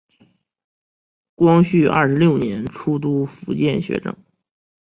[1.35, 4.17] 光绪二十六年出督福建学政。